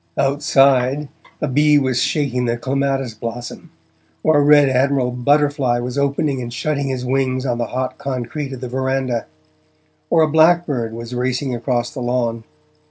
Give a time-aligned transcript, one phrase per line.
[0.17, 1.09] Outside,
[1.41, 3.69] a bee was shaking the clematis blossom,
[4.23, 8.51] or a red admiral butterfly was opening and shutting his wings on the hot concrete
[8.51, 9.27] of the verandah,
[10.09, 12.43] or a blackbird was racing across the lawn.